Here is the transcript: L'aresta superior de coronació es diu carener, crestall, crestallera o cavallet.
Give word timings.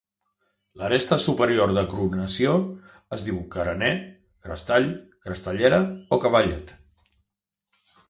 L'aresta 0.81 1.17
superior 1.25 1.73
de 1.79 1.83
coronació 1.91 2.55
es 3.19 3.27
diu 3.29 3.39
carener, 3.59 3.93
crestall, 4.49 4.91
crestallera 5.29 5.83
o 6.19 6.23
cavallet. 6.29 6.79